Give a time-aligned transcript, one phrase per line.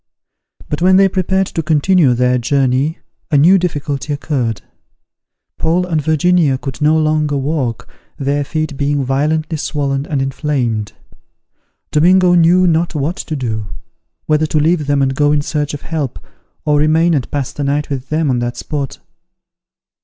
[0.67, 2.97] But when they prepared to continue their journey,
[3.29, 4.63] a new difficulty occurred;
[5.59, 10.93] Paul and Virginia could no longer walk, their feet being violently swollen and inflamed.
[11.91, 13.67] Domingo knew not what to do;
[14.25, 16.17] whether to leave them and go in search of help,
[16.65, 18.97] or remain and pass the night with them on that spot.